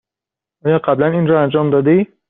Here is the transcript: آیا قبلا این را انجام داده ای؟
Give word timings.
آیا 0.65 0.79
قبلا 0.79 1.07
این 1.07 1.27
را 1.27 1.43
انجام 1.43 1.69
داده 1.69 1.91
ای؟ 1.91 2.05